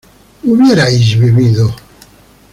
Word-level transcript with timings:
hubierais 0.43 1.13
vivido 1.13 1.75